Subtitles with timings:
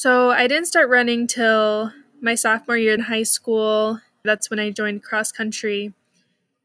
[0.00, 4.00] So I didn't start running till my sophomore year in high school.
[4.24, 5.92] That's when I joined cross country.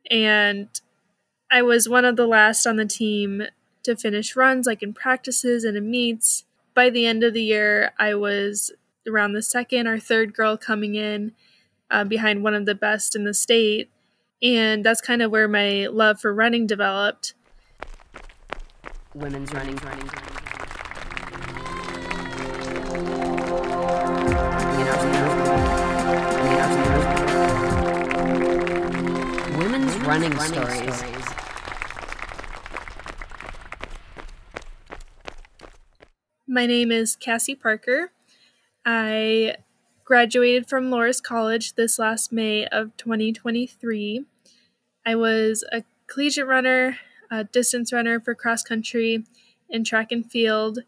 [0.10, 0.70] And
[1.52, 3.44] I was one of the last on the team
[3.84, 6.46] to finish runs, like in practices and in meets.
[6.74, 8.72] By the end of the year, I was
[9.06, 11.34] around the second or third girl coming in
[11.92, 13.90] uh, behind one of the best in the state.
[14.42, 17.34] And that's kind of where my love for running developed.
[19.14, 20.36] Women's running, running, running.
[30.06, 30.98] Running, running stories.
[30.98, 31.26] stories.
[36.48, 38.12] My name is Kassie Parker.
[38.86, 39.56] I
[40.04, 44.26] graduated from Loras College this last May of 2023.
[45.08, 47.00] I was a collegiate runner,
[47.32, 49.26] a distance runner for cross country
[49.72, 50.80] and track and field.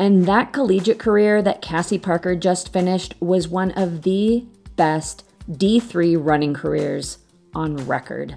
[0.00, 6.16] And that collegiate career that Kassie Parker just finished was one of the best D3
[6.18, 7.18] running careers
[7.54, 8.36] on record.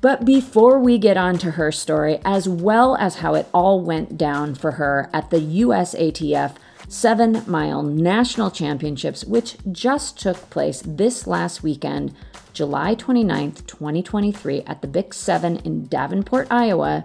[0.00, 4.16] But before we get on to her story, as well as how it all went
[4.16, 6.54] down for her at the USATF
[6.88, 12.14] seven mile national championships, which just took place this last weekend,
[12.54, 17.04] July 29th, 2023, at the Bix 7 in Davenport, Iowa,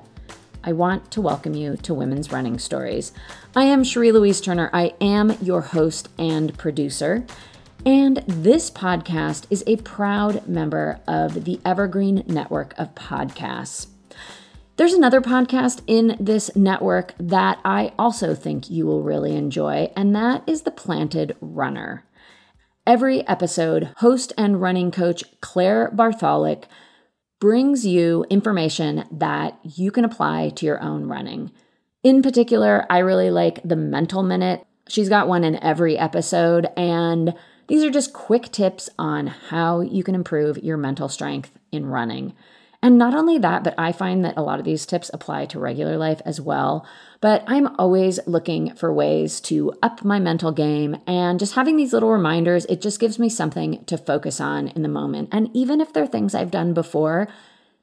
[0.63, 3.13] I want to welcome you to Women's Running Stories.
[3.55, 4.69] I am Cherie Louise Turner.
[4.71, 7.25] I am your host and producer.
[7.83, 13.87] And this podcast is a proud member of the Evergreen Network of Podcasts.
[14.77, 20.15] There's another podcast in this network that I also think you will really enjoy, and
[20.15, 22.05] that is The Planted Runner.
[22.85, 26.67] Every episode, host and running coach Claire Bartholic
[27.41, 31.51] brings you information that you can apply to your own running.
[32.03, 34.65] In particular, I really like the mental minute.
[34.87, 37.33] She's got one in every episode, and
[37.67, 42.33] these are just quick tips on how you can improve your mental strength in running.
[42.83, 45.59] And not only that, but I find that a lot of these tips apply to
[45.59, 46.85] regular life as well.
[47.21, 50.97] But I'm always looking for ways to up my mental game.
[51.07, 54.81] And just having these little reminders, it just gives me something to focus on in
[54.81, 55.29] the moment.
[55.31, 57.27] And even if they're things I've done before,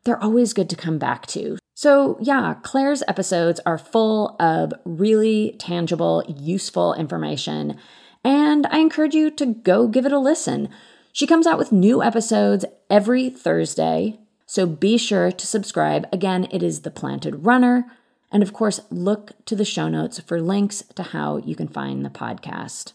[0.05, 1.57] they're always good to come back to.
[1.75, 7.79] So, yeah, Claire's episodes are full of really tangible, useful information
[8.25, 10.69] and I encourage you to go give it a listen.
[11.13, 16.07] She comes out with new episodes every Thursday, so be sure to subscribe.
[16.13, 17.87] Again, it is The Planted Runner.
[18.31, 22.05] And of course, look to the show notes for links to how you can find
[22.05, 22.93] the podcast.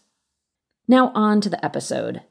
[0.86, 2.22] Now, on to the episode.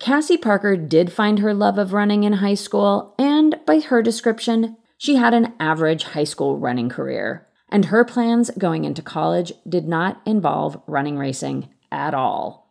[0.00, 4.76] Kassie Parker did find her love of running in high school, and by her description,
[4.96, 7.46] she had an average high school running career.
[7.68, 12.68] And her plans going into college did not involve running racing at all.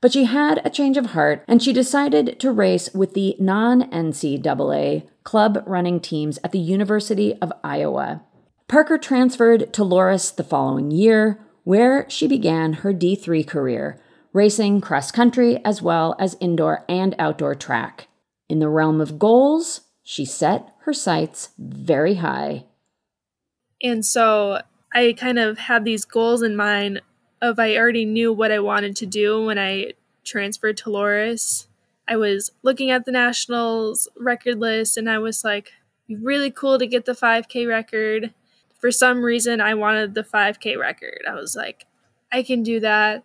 [0.00, 3.90] But she had a change of heart and she decided to race with the non
[3.90, 8.22] NCAA club running teams at the University of Iowa.
[8.70, 14.00] Parker transferred to Loras the following year, where she began her D3 career,
[14.32, 18.06] racing cross country as well as indoor and outdoor track.
[18.48, 22.66] In the realm of goals, she set her sights very high.
[23.82, 24.62] And so
[24.94, 27.02] I kind of had these goals in mind
[27.42, 29.94] of I already knew what I wanted to do when I
[30.24, 31.66] transferred to Loras.
[32.06, 35.72] I was looking at the Nationals record list and I was like,
[36.08, 38.32] really cool to get the 5K record.
[38.80, 41.20] For some reason, I wanted the 5K record.
[41.28, 41.86] I was like,
[42.32, 43.24] I can do that.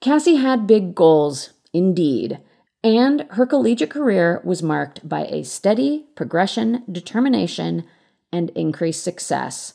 [0.00, 2.38] Kassie had big goals, indeed,
[2.82, 7.84] and her collegiate career was marked by a steady progression, determination,
[8.32, 9.74] and increased success.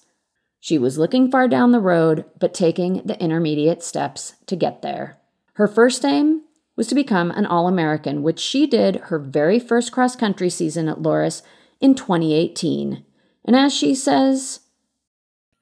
[0.59, 5.17] She was looking far down the road, but taking the intermediate steps to get there.
[5.53, 6.43] Her first aim
[6.75, 10.87] was to become an All American, which she did her very first cross country season
[10.87, 11.41] at Loras
[11.79, 13.03] in 2018.
[13.43, 14.61] And as she says,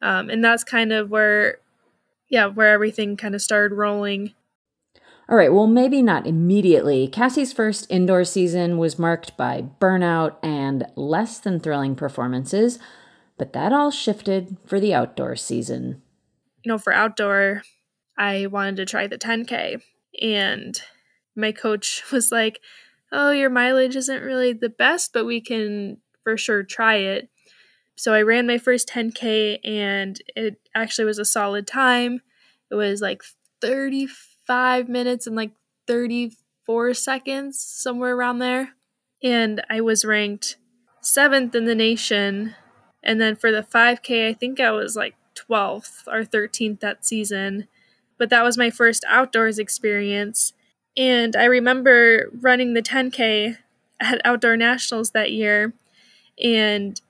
[0.01, 1.59] um, and that's kind of where,
[2.29, 4.33] yeah, where everything kind of started rolling.
[5.29, 7.07] All right, well, maybe not immediately.
[7.07, 12.79] Kassie's first indoor season was marked by burnout and less than thrilling performances,
[13.37, 16.01] but that all shifted for the outdoor season.
[16.63, 17.61] You know, for outdoor,
[18.17, 19.81] I wanted to try the 10K,
[20.19, 20.81] and
[21.35, 22.59] my coach was like,
[23.11, 27.29] Oh, your mileage isn't really the best, but we can for sure try it.
[27.99, 32.21] So I ran my first 10K, and it actually was a solid time.
[32.71, 33.23] It was like
[33.59, 35.51] 35 minutes and like
[35.85, 38.69] 34 seconds, somewhere around there.
[39.21, 40.55] And I was ranked
[41.01, 42.55] seventh in the nation.
[43.03, 47.67] And then for the 5K, I think I was like 12th or 13th that season.
[48.17, 50.53] But that was my first outdoors experience.
[50.95, 53.57] And I remember running the 10K
[53.99, 55.73] at Outdoor Nationals that year.
[56.41, 57.01] And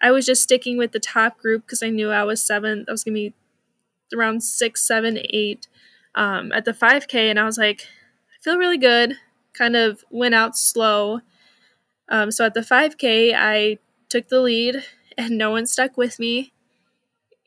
[0.00, 2.88] I was just sticking with the top group because I knew I was seventh.
[2.88, 3.34] I was to be
[4.14, 5.68] around six, seven, eight
[6.14, 7.30] um, at the 5K.
[7.30, 9.16] And I was like, I feel really good.
[9.54, 11.20] Kind of went out slow.
[12.08, 13.78] Um, so at the 5K, I
[14.08, 14.84] took the lead
[15.18, 16.52] and no one stuck with me.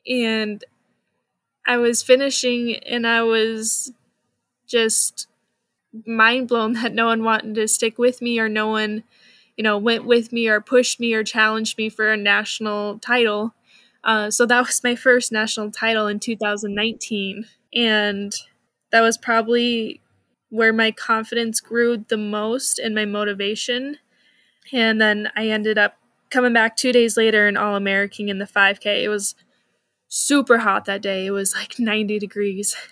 [0.08, 0.64] And
[1.66, 3.92] I was finishing and I was
[4.66, 5.28] just
[6.06, 9.04] mind blown that no one wanted to stick with me or no one,
[9.56, 13.54] you know, went with me or pushed me or challenged me for a national title.
[14.04, 17.46] Uh, so that was my first national title in 2019.
[17.74, 18.34] And
[18.92, 20.00] that was probably
[20.48, 23.98] where my confidence grew the most and my motivation.
[24.72, 25.96] And then I ended up
[26.30, 29.02] coming back two days later and All American in the 5K.
[29.02, 29.34] It was
[30.08, 31.26] super hot that day.
[31.26, 32.76] It was like 90 degrees.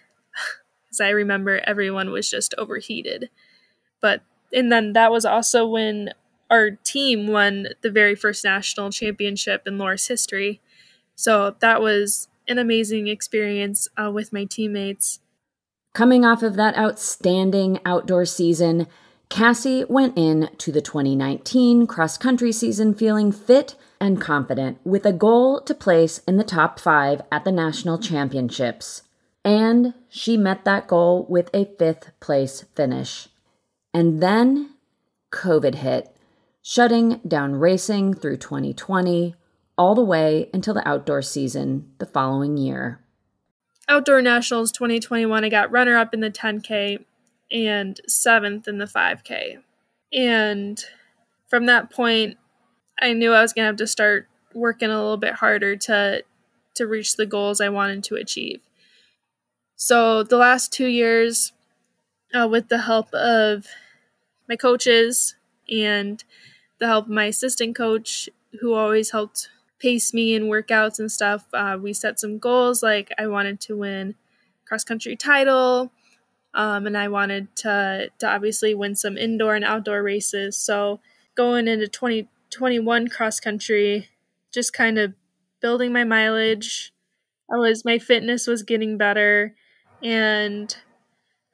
[0.89, 3.29] Because I remember everyone was just overheated.
[4.01, 4.23] But,
[4.55, 6.13] and then that was also when
[6.51, 10.61] our team won the very first national championship in Loras history.
[11.15, 15.21] So that was an amazing experience uh, with my teammates.
[15.95, 18.87] Coming off of that outstanding outdoor season,
[19.31, 25.13] Kassie went in to the 2019 cross country season feeling fit and confident with a
[25.13, 29.03] goal to place in the top five at the national championships.
[29.45, 33.29] And she met that goal with a fifth place finish.
[33.93, 34.71] And then
[35.33, 36.15] COVID hit,
[36.63, 39.35] shutting down racing through 2020
[39.77, 43.01] all the way until the outdoor season the following year.
[43.89, 47.05] Outdoor Nationals 2021, I got runner up in the 10K
[47.51, 49.59] and seventh in the 5K.
[50.13, 50.85] And
[51.49, 52.37] from that point,
[53.01, 56.25] I knew I was going to have to start working a little bit harder to
[56.75, 58.61] to reach the goals I wanted to achieve.
[59.75, 61.53] So the last two years,
[62.33, 63.67] uh, with the help of
[64.49, 65.35] my coaches
[65.71, 66.23] and
[66.79, 68.29] the help of my assistant coach,
[68.61, 71.47] who always helped pace me in workouts and stuff.
[71.53, 74.15] Uh, we set some goals like I wanted to win
[74.65, 75.93] cross country title,
[76.55, 80.57] um, and I wanted to to obviously win some indoor and outdoor races.
[80.57, 81.01] So
[81.35, 84.09] going into 2021 cross country,
[84.53, 85.15] just kind of
[85.61, 86.93] building my mileage.
[87.51, 89.55] I was my fitness was getting better,
[90.03, 90.77] and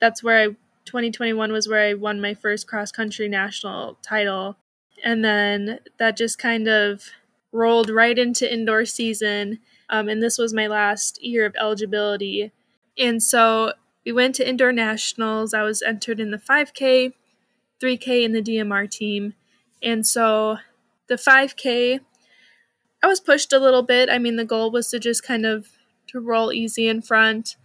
[0.01, 4.57] that's where I 2021 was where I won my first cross country national title.
[5.03, 7.05] And then that just kind of
[7.53, 9.61] rolled right into indoor season.
[9.89, 12.53] Um, and this was my last year of eligibility.
[12.99, 13.73] And so
[14.05, 15.55] we went to indoor nationals.
[15.55, 17.13] I was entered in the 5K,
[17.83, 19.35] 3K in the DMR team.
[19.83, 20.59] And so
[21.09, 22.01] the 5K,
[23.03, 24.09] I was pushed a little bit.
[24.11, 25.69] I mean, the goal was to just kind of
[26.09, 27.57] to roll easy in front,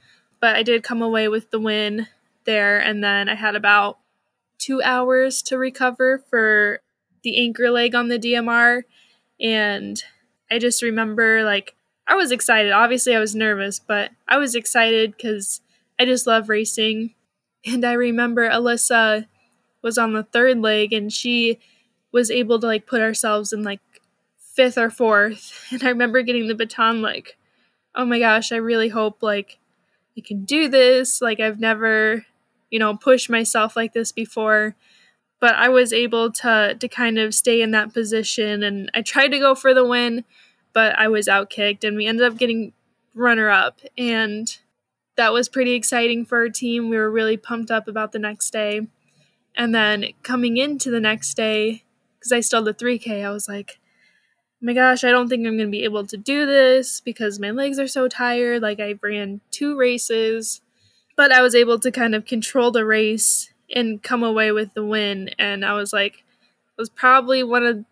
[0.41, 2.07] but I did come away with the win
[2.49, 2.79] there.
[2.79, 3.99] And then I had about
[4.57, 6.81] two hours to recover for
[7.23, 8.81] the anchor leg on the DMR.
[9.39, 10.01] And
[10.49, 11.75] I just remember like
[12.07, 12.71] I was excited.
[12.71, 15.61] Obviously, I was nervous, but I was excited because
[15.99, 17.13] I just love racing.
[17.63, 19.27] And I remember Alyssa
[19.83, 21.59] was on the third leg and she
[22.11, 23.81] was able to like put ourselves in like
[24.37, 25.67] fifth or fourth.
[25.71, 27.37] And I remember getting the baton like,
[27.93, 29.59] oh my gosh, I really hope like
[30.17, 31.21] I can do this.
[31.21, 32.25] Like I've never,
[32.69, 34.75] you know, pushed myself like this before
[35.39, 39.29] but I was able to to kind of stay in that position and I tried
[39.29, 40.25] to go for the win,
[40.73, 42.73] but I was outkicked and we ended up getting
[43.15, 44.57] runner up and
[45.15, 46.89] that was pretty exciting for our team.
[46.89, 48.87] We were really pumped up about the next day.
[49.55, 51.83] And then coming into the next day,
[52.17, 55.57] because I still did 3K, I was like, oh my gosh, I don't think I'm
[55.57, 58.61] going to be able to do this because my legs are so tired.
[58.61, 60.61] Like, I ran two races,
[61.19, 64.85] but I was able to kind of control the race and come away with the
[64.85, 65.31] win.
[65.37, 67.83] And I was like, it was probably one of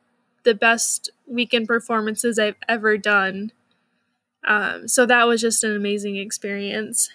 [0.43, 3.51] the best weekend performances I've ever done.
[4.47, 7.09] Um, so that was just an amazing experience.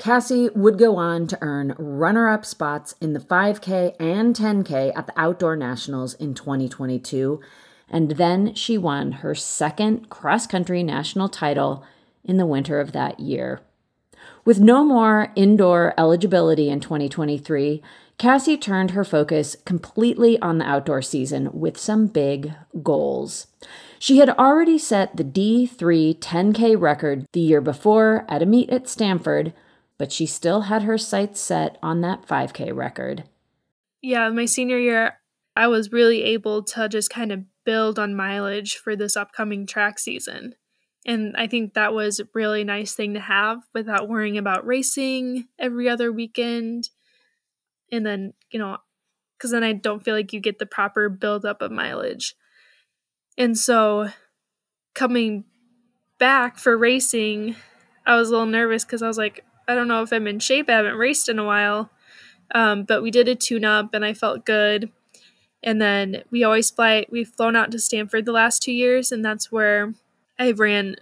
[0.00, 5.06] Kassie would go on to earn runner up spots in the 5K and 10K at
[5.06, 7.40] the Outdoor Nationals in 2022,
[7.88, 11.84] and then she won her second cross country national title
[12.24, 13.60] in the winter of that year.
[14.50, 17.80] With no more indoor eligibility in 2023,
[18.18, 22.52] Kassie turned her focus completely on the outdoor season with some big
[22.82, 23.46] goals.
[24.00, 28.88] She had already set the D3 10K record the year before at a meet at
[28.88, 29.52] Stanford
[29.98, 33.22] but she still had her sights set on that 5K record.
[34.02, 35.20] Yeah, my senior year,
[35.54, 40.00] I was really able to just kind of build on mileage for this upcoming track
[40.00, 40.56] season.
[41.10, 45.48] And I think that was a really nice thing to have without worrying about racing
[45.58, 46.88] every other weekend.
[47.90, 48.78] And then, you know,
[49.36, 52.36] because then I don't feel like you get the proper buildup of mileage.
[53.36, 54.10] And so
[54.94, 55.46] coming
[56.20, 57.56] back for racing,
[58.06, 60.38] I was a little nervous because I was like, I don't know if I'm in
[60.38, 60.70] shape.
[60.70, 61.90] I haven't raced in a while.
[62.54, 64.92] Um, but we did a tune up and I felt good.
[65.60, 69.24] And then we always fly, we've flown out to Stanford the last two years, and
[69.24, 69.92] that's where
[70.40, 70.96] I ran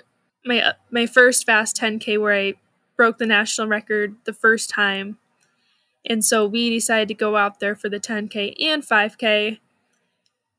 [0.45, 2.55] my my first fast 10K where I
[2.97, 5.19] broke the national record the first time.
[6.05, 9.59] And so we decided to go out there for the 10K and 5K.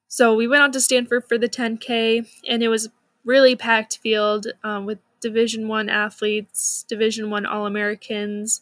[0.08, 2.90] So we went out to Stanford for the 10K, and it was
[3.26, 8.62] really packed field um, with division one athletes division one all-americans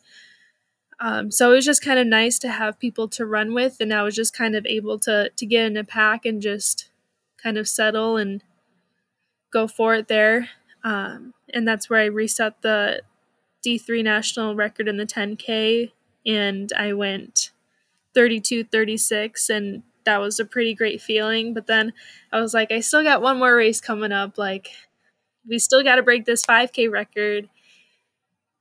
[0.99, 3.93] um, so it was just kind of nice to have people to run with and
[3.93, 6.89] i was just kind of able to to get in a pack and just
[7.41, 8.41] kind of settle and
[9.51, 10.49] go for it there.
[10.83, 13.01] Um, and that's where i reset the
[13.65, 15.91] d3 national record in the 10k
[16.25, 17.51] and i went
[18.13, 21.53] 32 36 and that was a pretty great feeling.
[21.53, 21.93] But then
[22.31, 24.37] i was like i still got one more race coming up.
[24.37, 24.69] Like
[25.47, 27.49] we still got to break this 5K record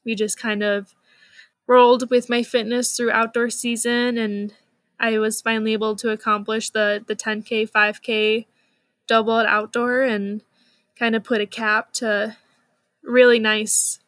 [0.04, 0.94] we just kind of
[1.66, 4.16] rolled with my fitness through outdoor season.
[4.16, 4.54] And
[4.98, 8.46] I was finally able to accomplish the, the 10K, 5K
[9.06, 10.42] double at outdoor and
[10.98, 12.36] kind of put a cap to
[13.02, 13.98] really nice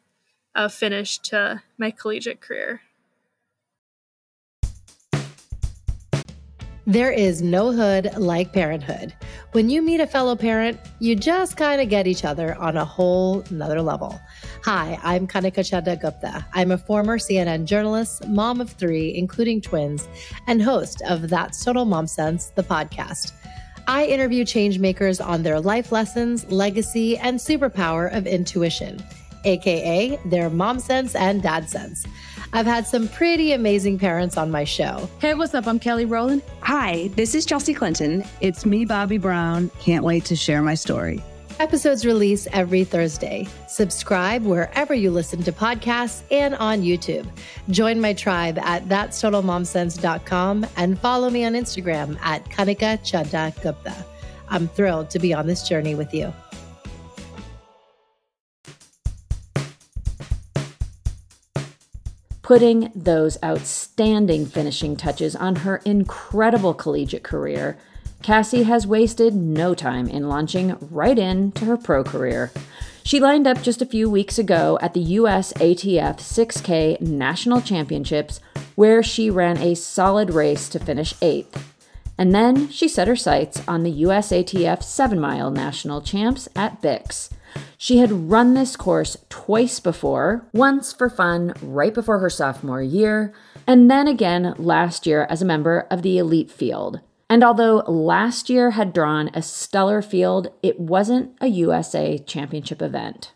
[0.55, 2.81] uh, finish to my collegiate career.
[6.85, 9.13] There is no hood like parenthood.
[9.53, 12.83] When you meet a fellow parent, you just kind of get each other on a
[12.83, 14.19] whole nother level.
[14.65, 16.45] Hi, I'm Kanika Chadha Gupta.
[16.53, 20.09] I'm a former CNN journalist, mom of three, including twins,
[20.47, 23.31] and host of That's Total Mom Sense, the podcast.
[23.87, 29.03] I interview changemakers on their life lessons, legacy, and superpower of intuition,
[29.43, 32.05] aka their mom sense and dad sense.
[32.53, 35.09] I've had some pretty amazing parents on my show.
[35.19, 35.67] Hey, what's up?
[35.67, 36.43] I'm Kelly Rowland.
[36.61, 38.23] Hi, this is Chelsea Clinton.
[38.41, 39.69] It's me, Bobby Brown.
[39.79, 41.21] Can't wait to share my story.
[41.63, 43.47] Episodes release every Thursday.
[43.69, 47.25] Subscribe wherever you listen to podcasts and on YouTube.
[47.69, 53.95] Join my tribe at that'stotalmomsense.com and follow me on Instagram at Kanika Chadha Gupta.
[54.49, 56.33] I'm thrilled to be on this journey with you.
[62.41, 67.77] putting those outstanding finishing touches on her incredible collegiate career,
[68.23, 72.51] Kassie has wasted no time in launching right into her pro career.
[73.03, 78.39] She lined up just a few weeks ago at the US ATF 6K National Championships,
[78.75, 81.75] where she ran a solid race to finish eighth.
[82.17, 87.29] And then she set her sights on the USATF 7 mile national champs at Bix.
[87.77, 93.33] She had run this course twice before, once for fun right before her sophomore year,
[93.67, 97.01] and then again last year as a member of the elite field.
[97.33, 103.33] And although last year had drawn a stellar field, it wasn't a USA championship event.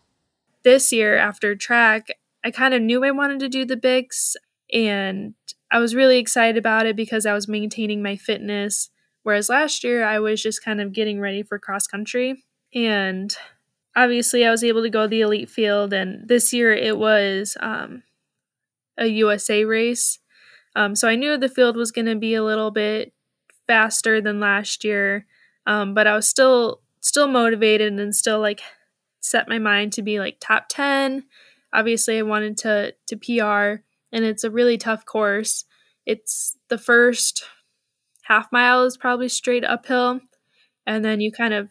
[0.63, 2.09] This year, after track,
[2.45, 4.35] I kind of knew I wanted to do the Bix,
[4.71, 5.33] and
[5.71, 8.91] I was really excited about it because I was maintaining my fitness.
[9.23, 12.45] Whereas last year, I was just kind of getting ready for cross country.
[12.75, 13.35] And
[13.95, 18.03] obviously, I was able to go the elite field, and this year it was um,
[18.95, 20.19] a USA race.
[20.75, 23.11] Um, so I knew the field was going to be a little bit
[23.67, 25.25] faster than last year,
[25.65, 28.61] um, but I was still still motivated and still like
[29.19, 31.23] set my mind to be like top 10
[31.73, 33.81] obviously i wanted to to pr
[34.11, 35.65] and it's a really tough course.
[36.05, 37.43] It's the first
[38.23, 40.21] half mile is probably straight uphill
[40.85, 41.69] and then you kind of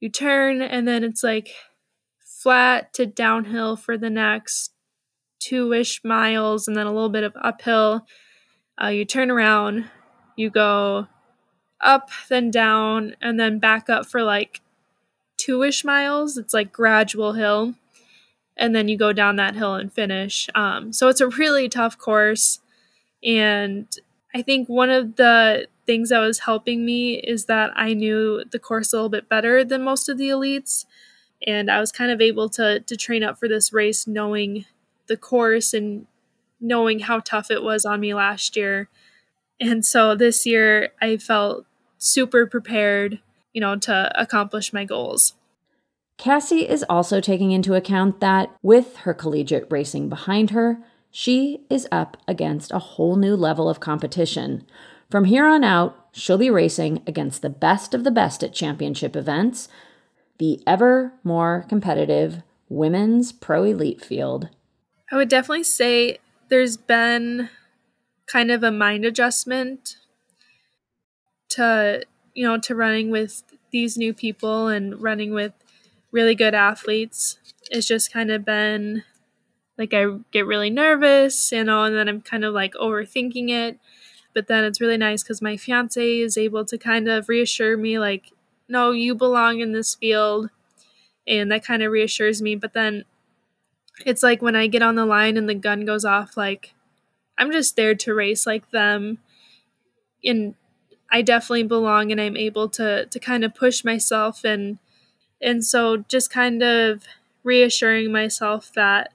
[0.00, 1.50] you turn and then it's like
[2.24, 4.72] flat to downhill for the next
[5.40, 8.06] two-ish miles and then a little bit of uphill.
[8.82, 9.86] Uh, you turn around
[10.36, 11.06] you go
[11.84, 14.60] up then down and then back up for like
[15.36, 16.36] two-ish miles.
[16.36, 17.74] It's like gradual hill.
[18.56, 20.48] And then you go down that hill and finish.
[20.54, 22.60] Um, so it's a really tough course.
[23.24, 23.88] And
[24.34, 28.58] i think one of the things that was helping me is that i knew the
[28.58, 30.86] course a little bit better than most of the elites.
[31.46, 34.66] And i was kind of able to to train up for this race knowing
[35.08, 36.06] the course and
[36.60, 38.88] knowing how tough it was on me last year.
[39.60, 41.66] And so this year i felt
[42.04, 43.20] super prepared,
[43.52, 45.34] you know, to accomplish my goals.
[46.18, 50.78] Kassie is also taking into account that with her collegiate racing behind her,
[51.10, 54.66] she is up against a whole new level of competition.
[55.10, 59.16] From here on out, she'll be racing against the best of the best at championship
[59.16, 59.68] events,
[60.38, 64.48] the ever more competitive women's pro elite field.
[65.10, 66.18] I would definitely say
[66.48, 67.48] there's been
[68.26, 69.96] kind of a mind adjustment
[71.54, 72.02] to
[72.34, 75.52] you know to running with these new people and running with
[76.12, 77.38] really good athletes
[77.70, 79.02] it's just kind of been
[79.78, 83.78] like I get really nervous, you know, and then I'm kind of like overthinking it.
[84.32, 87.98] But then it's really nice because my fiance is able to kind of reassure me,
[87.98, 88.32] like,
[88.68, 90.50] no, you belong in this field.
[91.26, 92.54] And that kind of reassures me.
[92.56, 93.04] But then
[94.04, 96.74] it's like when I get on the line and the gun goes off, like,
[97.38, 99.18] I'm just there to race like them.
[100.24, 100.54] And
[101.14, 104.78] I definitely belong and I'm able to to kind of push myself and
[105.40, 107.04] and so just kind of
[107.44, 109.12] reassuring myself that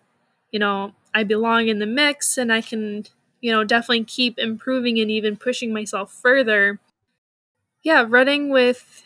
[0.52, 3.06] you know I belong in the mix and I can
[3.42, 6.80] you know definitely keep improving and even pushing myself further.
[7.84, 9.04] Yeah, running with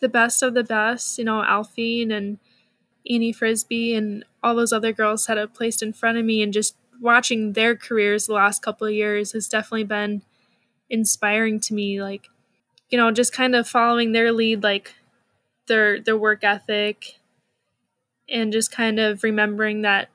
[0.00, 2.38] the best of the best, you know, Aliphine and
[3.08, 6.52] Annie Frisbie and all those other girls that have placed in front of me and
[6.52, 10.22] just watching their careers the last couple of years has definitely been
[10.90, 12.28] inspiring to me like
[12.90, 14.94] you know just kind of following their lead like
[15.66, 17.18] their their work ethic
[18.28, 20.08] and just kind of remembering that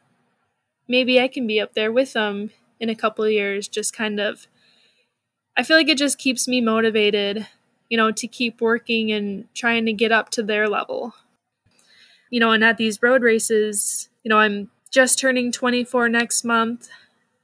[0.88, 4.20] maybe I can be up there with them in a couple of years just kind
[4.20, 4.48] of
[5.58, 7.48] I feel like it just keeps me motivated
[7.90, 11.14] you know to keep working and trying to get up to their level.
[12.30, 16.90] You know and at these road races you know I'm just turning 24 next month.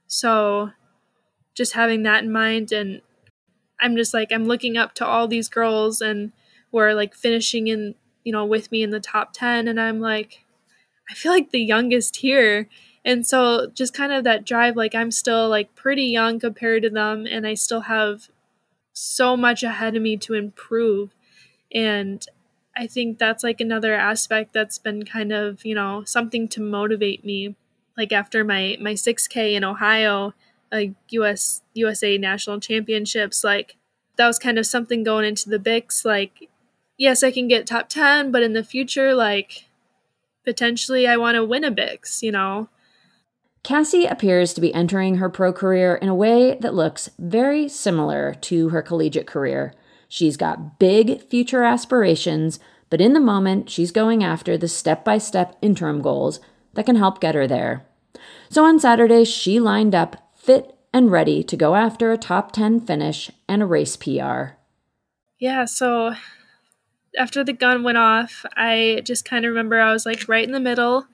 [0.08, 0.72] So
[1.54, 3.02] just having that in mind and
[3.80, 6.32] I'm just like I'm looking up to all these girls and
[6.70, 10.00] who are like finishing in you know with me in the top 10 and I'm
[10.00, 10.44] like
[11.10, 12.68] I feel like the youngest here
[13.04, 16.90] and so just kind of that drive like I'm still like pretty young compared to
[16.90, 18.28] them and I still have
[18.92, 21.14] so much ahead of me to improve
[21.74, 22.26] and
[22.76, 27.24] I think that's like another aspect that's been kind of, you know, something to motivate
[27.24, 27.56] me.
[27.96, 30.34] Like after my my 6K in Ohio,
[30.72, 33.76] a US USA national championships like
[34.16, 36.48] that was kind of something going into the Bix like
[36.96, 39.66] yes I can get top 10 but in the future like
[40.44, 42.68] potentially I want to win a Bix you know
[43.66, 48.32] Kassie appears to be entering her pro career in a way that looks very similar
[48.42, 49.74] to her collegiate career.
[50.08, 55.18] She's got big future aspirations, but in the moment, she's going after the step by
[55.18, 56.38] step interim goals
[56.74, 57.84] that can help get her there.
[58.48, 62.80] So on Saturday, she lined up fit and ready to go after a top 10
[62.80, 64.54] finish and a race PR.
[65.38, 66.14] Yeah, so
[67.18, 70.52] after the gun went off, I just kind of remember I was like right in
[70.52, 71.06] the middle.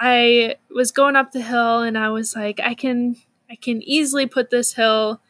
[0.00, 3.16] I was going up the hill and I was like I can
[3.50, 5.20] I can easily put this hill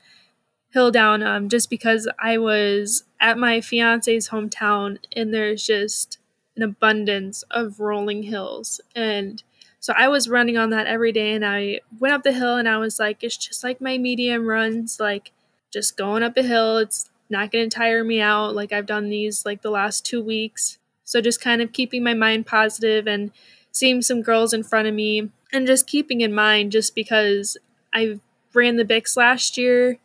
[0.70, 6.18] hill down um, just because I was at my fiance's hometown and there's just
[6.56, 8.80] an abundance of rolling hills.
[8.94, 9.42] And
[9.80, 12.68] so I was running on that every day and I went up the hill and
[12.68, 15.32] I was like, it's just like my medium runs, like
[15.72, 16.78] just going up a hill.
[16.78, 18.54] It's not going to tire me out.
[18.54, 20.78] Like I've done these like the last two weeks.
[21.04, 23.30] So just kind of keeping my mind positive and
[23.70, 27.56] seeing some girls in front of me and just keeping in mind just because
[27.92, 28.18] I
[28.54, 29.98] ran the Bix last year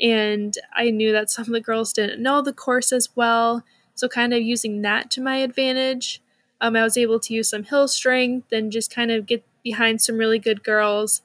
[0.00, 3.64] and I knew that some of the girls didn't know the course as well.
[3.94, 6.20] So, kind of using that to my advantage,
[6.60, 10.00] um, I was able to use some hill strength and just kind of get behind
[10.00, 11.22] some really good girls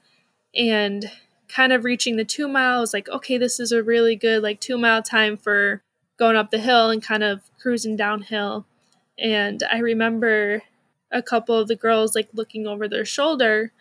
[0.55, 1.11] and
[1.47, 2.77] kind of reaching the two mile.
[2.77, 5.81] I was like, okay, this is a really good like two mile time for
[6.17, 8.65] going up the hill and kind of cruising downhill.
[9.17, 10.63] And I remember
[11.11, 13.71] a couple of the girls like looking over their shoulder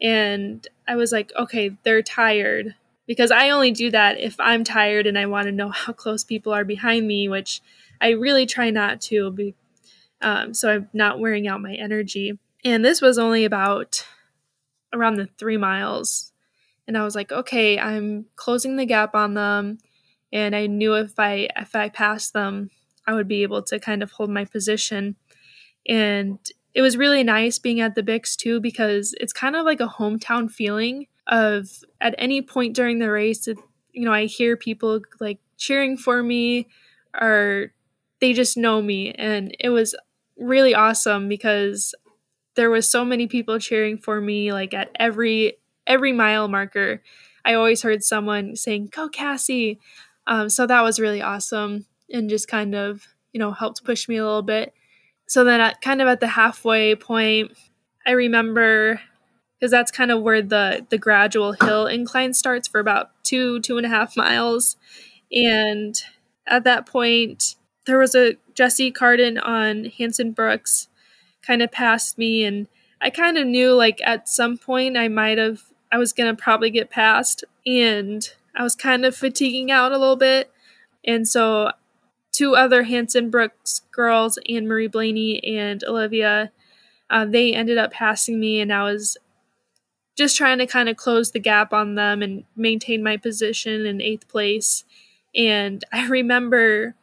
[0.00, 2.74] and I was like, okay, they're tired
[3.06, 6.22] because I only do that if I'm tired and I want to know how close
[6.22, 7.60] people are behind me, which
[8.00, 9.30] I really try not to.
[9.30, 9.54] Be,
[10.20, 12.38] um, so I'm not wearing out my energy.
[12.64, 14.04] And this was only about
[14.92, 16.32] around the three miles.
[16.86, 19.78] And I was like, okay, I'm closing the gap on them.
[20.32, 22.70] And I knew if I if I passed them,
[23.06, 25.16] I would be able to kind of hold my position.
[25.88, 26.38] And
[26.74, 29.88] it was really nice being at the Bix too because it's kind of like a
[29.88, 31.68] hometown feeling of
[32.00, 33.58] at any point during the race, it,
[33.92, 36.68] you know, I hear people like cheering for me
[37.18, 37.72] or
[38.20, 39.12] they just know me.
[39.12, 39.94] And it was
[40.36, 41.94] really awesome because
[42.56, 45.54] there was so many people cheering for me like at every
[45.86, 47.02] every mile marker.
[47.44, 49.78] I always heard someone saying, Go Kassie.
[50.26, 54.16] Um, so that was really awesome and just kind of, you know, helped push me
[54.16, 54.74] a little bit.
[55.26, 57.52] So then at kind of at the halfway point,
[58.06, 59.00] I remember
[59.58, 63.76] because that's kind of where the the gradual hill incline starts for about two two
[63.76, 64.76] and a half miles
[65.32, 66.00] and
[66.46, 67.56] at that point
[67.88, 70.88] there was a Jessie Cardin on hanson brooks
[71.42, 72.68] kind of passed me and
[73.00, 76.68] i kind of knew like at some point i might have i was gonna probably
[76.68, 80.50] get past and i was kind of fatiguing out a little bit
[81.04, 81.70] and so
[82.32, 86.50] two other hanson brooks girls anne marie blaney and olivia
[87.10, 89.16] uh, they ended up passing me and i was
[90.18, 94.02] just trying to kind of close the gap on them and maintain my position in
[94.02, 94.82] eighth place.
[95.34, 96.96] And I remember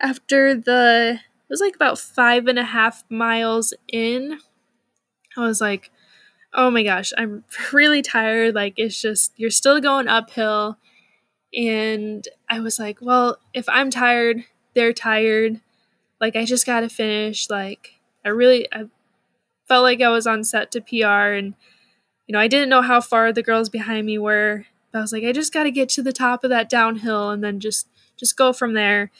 [0.00, 4.38] after the, it was like about five and a half miles in,
[5.36, 5.90] I was like,
[6.52, 8.54] oh my gosh, I'm really tired.
[8.54, 10.78] Like, it's just, you're still going uphill.
[11.54, 15.60] And I was like, well, if I'm tired, they're tired.
[16.20, 17.50] Like, I just got to finish.
[17.50, 18.84] Like, I really, I
[19.68, 21.54] felt like I was on set to PR and
[22.30, 24.66] you know, I didn't know how far the girls behind me were.
[24.92, 27.30] But I was like, I just got to get to the top of that downhill
[27.30, 29.10] and then just just go from there.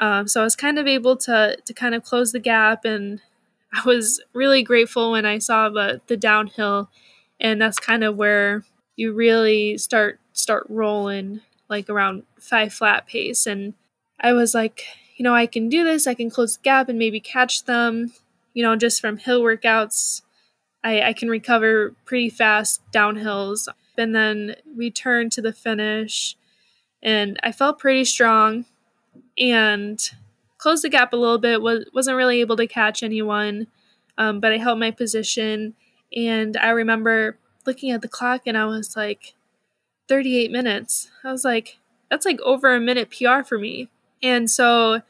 [0.00, 3.20] Um, so I was kind of able to to kind of close the gap, and
[3.72, 6.90] I was really grateful when I saw the the downhill,
[7.38, 8.64] and that's kind of where
[8.96, 13.74] you really start start rolling like around five flat pace, and
[14.20, 14.84] I was like,
[15.16, 16.08] you know, I can do this.
[16.08, 18.12] I can close the gap and maybe catch them.
[18.54, 20.22] You know, just from hill workouts
[20.82, 26.36] I, I can recover pretty fast downhills and then we return to the finish.
[27.02, 28.64] And I felt pretty strong
[29.40, 29.98] and
[30.58, 31.62] closed the gap a little bit.
[31.62, 33.66] Was, wasn't really able to catch anyone,
[34.18, 35.74] um, but I held my position.
[36.14, 39.34] And I remember looking at the clock and I was like,
[40.08, 41.10] 38 minutes.
[41.24, 41.78] I was like,
[42.10, 43.88] that's like over a minute PR for me.
[44.22, 45.02] And so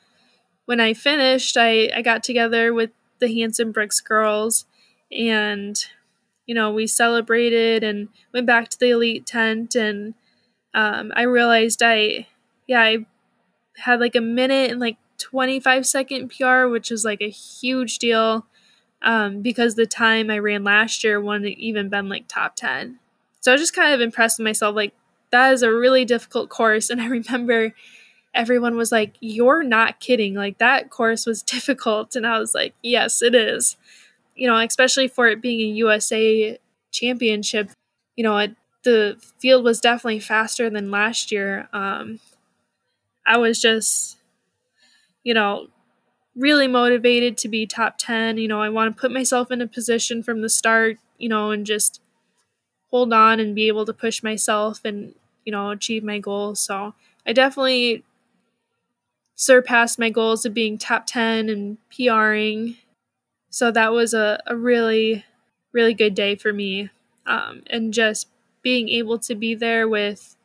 [0.67, 4.67] when I finished, I, I got together with the Hanson Brooks girls
[5.13, 5.85] and
[6.47, 10.15] you know we celebrated and went back to the elite tent and
[10.75, 12.27] um, i realized i
[12.67, 13.07] yeah i
[13.81, 18.47] had like a minute and like 25 second pr which is like a huge deal
[19.03, 22.99] um, because the time i ran last year wouldn't even been like top 10
[23.41, 24.95] so i was just kind of impressed with myself like
[25.31, 27.75] that is a really difficult course and i remember
[28.35, 32.75] everyone was like you're not kidding like that course was difficult and i was like
[32.83, 33.77] yes it is
[34.41, 36.59] you know, especially for it being a USA
[36.91, 37.71] championship,
[38.17, 41.69] you know, it, the field was definitely faster than last year.
[41.75, 42.21] Um,
[43.31, 44.19] I was just,
[45.23, 45.69] you know,
[46.37, 48.39] really motivated to be top 10.
[48.39, 51.51] You know, I want to put myself in a position from the start, you know,
[51.51, 52.01] and just
[52.91, 55.15] hold on and be able to push myself and,
[55.45, 56.61] you know, achieve my goals.
[56.61, 56.95] So
[57.27, 58.05] I definitely
[59.35, 62.77] surpassed my goals of being top 10 and PRing
[63.51, 65.25] so that was a, a really,
[65.73, 66.91] really good day for me.
[67.27, 68.29] Um, and just
[68.63, 70.37] being able to be there with,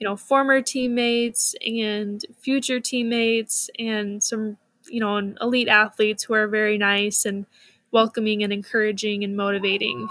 [0.00, 4.56] you know, former teammates and future teammates and some,
[4.88, 7.44] you know, elite athletes who are very nice and
[7.92, 10.08] welcoming and encouraging and motivating.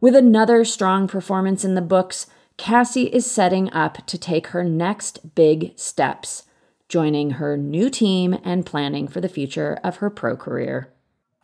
[0.00, 5.34] With another strong performance in the books, Kassie is setting up to take her next
[5.34, 6.44] big steps,
[6.88, 10.88] joining her new team and planning for the future of her pro career.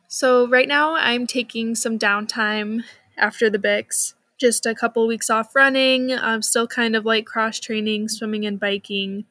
[0.06, 2.84] So, right now, I'm taking some downtime
[3.18, 6.12] after the Bix just a couple weeks off running.
[6.12, 9.24] I'm still kind of like cross training, swimming and biking,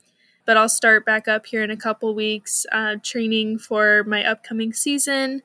[0.46, 4.74] but I'll start back up here in a couple weeks, uh, training for my upcoming
[4.74, 5.44] season.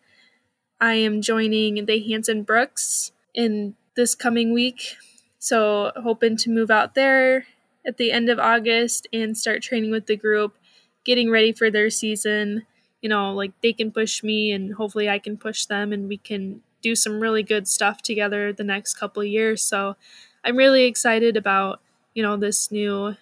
[0.80, 4.96] I am joining the Hanson Brooks in this coming week,
[5.38, 7.46] so hoping to move out there
[7.86, 10.56] at the end of August and start training with the group,
[11.04, 12.66] getting ready for their season.
[13.00, 16.16] You know, like they can push me and hopefully I can push them and we
[16.16, 19.62] can do some really good stuff together the next couple years.
[19.62, 19.96] So
[20.44, 21.80] I'm really excited about,
[22.14, 23.16] you know, this new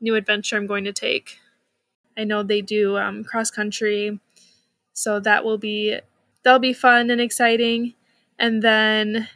[0.00, 1.38] new adventure I'm going to take.
[2.16, 4.20] I know they do um, cross country,
[4.92, 5.98] so that will be
[6.42, 7.94] that'll be fun and exciting.
[8.38, 9.28] And then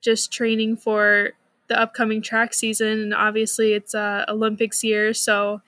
[0.00, 1.32] just training for
[1.68, 2.86] the upcoming track season.
[2.86, 5.62] And obviously, it's a Olympics year, so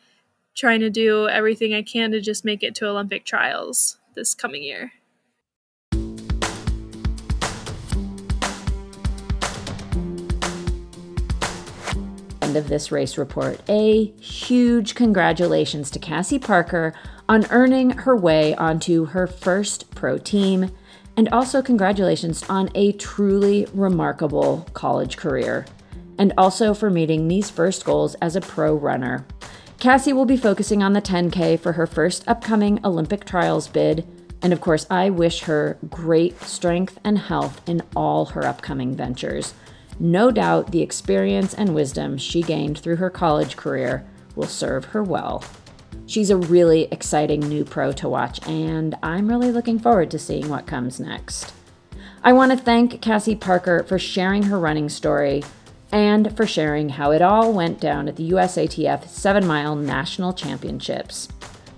[0.54, 4.62] trying to do everything I can to just make it to Olympic trials this coming
[4.62, 4.92] year.
[12.58, 13.60] Of this race report.
[13.68, 16.92] A huge congratulations to Kassie Parker
[17.28, 20.72] on earning her way onto her first pro team,
[21.16, 25.66] and also congratulations on a truly remarkable college career,
[26.18, 29.24] and also for meeting these first goals as a pro runner.
[29.78, 34.04] Kassie will be focusing on the 10K for her first upcoming Olympic trials bid.
[34.42, 39.54] And of course, I wish her great strength and health in all her upcoming ventures.
[40.00, 44.06] No doubt the experience and wisdom she gained through her college career
[44.36, 45.42] will serve her well.
[46.06, 50.48] She's a really exciting new pro to watch, and I'm really looking forward to seeing
[50.48, 51.52] what comes next.
[52.22, 55.42] I want to thank Kassie Parker for sharing her running story
[55.90, 61.28] and for sharing how it all went down at the USATF 7 Mile National Championships.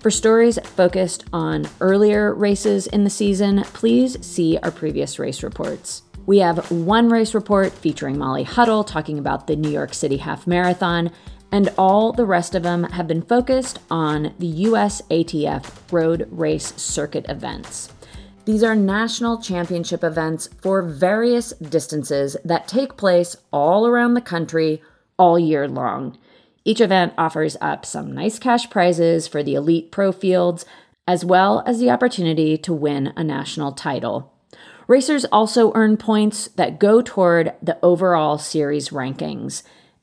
[0.01, 6.03] For stories focused on earlier races in the season, please see our previous race reports.
[6.27, 10.47] We have one race report featuring Molly Huddle talking about the New York City Half
[10.47, 11.11] Marathon,
[11.51, 16.75] and all the rest of them have been focused on the US ATF road race
[16.77, 17.89] circuit events.
[18.45, 24.83] These are national championship events for various distances that take place all around the country
[25.19, 26.17] all year long.
[26.65, 30.65] Each event offers up some nice cash prizes for the elite pro fields,
[31.07, 34.33] as well as the opportunity to win a national title.
[34.91, 39.63] Racers also earn points that go toward the overall series rankings.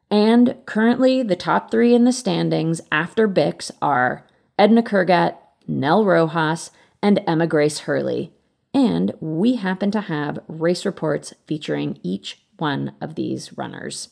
[0.10, 4.26] And currently, the top three in the standings after Bix are
[4.58, 5.36] Ednah Kurgat,
[5.68, 6.72] Nell Rojas,
[7.04, 8.32] and Emma Grace Hurley.
[8.74, 14.12] And we happen to have race reports featuring each one of these runners.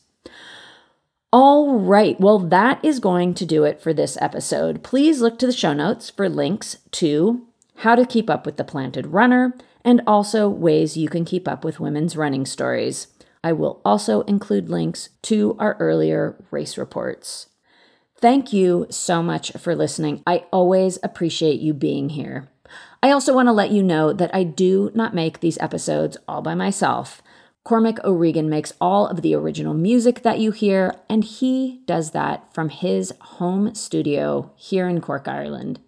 [1.32, 4.82] All right, well, that is going to do it for this episode.
[4.82, 8.64] Please look to the show notes for links to how to keep up with the
[8.64, 9.54] planted runner
[9.86, 13.06] and also ways you can keep up with women's running stories.
[13.44, 17.46] I will also include links to our earlier race reports.
[18.18, 20.22] Thank you so much for listening.
[20.26, 22.48] I always appreciate you being here.
[23.02, 26.42] I also want to let you know that I do not make these episodes all
[26.42, 27.22] by myself.
[27.62, 32.52] Cormac O'Regan makes all of the original music that you hear, and he does that
[32.52, 35.78] from his home studio here in Cork, Ireland.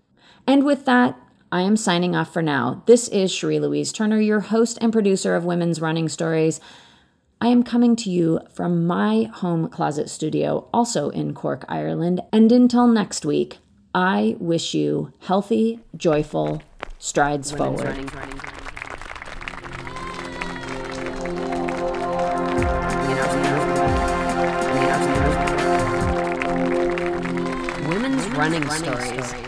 [0.47, 1.19] And with that,
[1.51, 2.83] I am signing off for now.
[2.85, 6.61] This is Cherie Louise Turner, your host and producer of Women's Running Stories.
[7.41, 12.21] I am coming to you from my home closet studio, also in Cork, Ireland.
[12.35, 13.61] And until next week,
[13.95, 16.63] I wish you healthy, joyful
[16.99, 17.97] strides Women's forward.
[17.97, 18.59] Running, running, running.
[27.89, 29.33] Women's running stories.
[29.33, 29.48] Running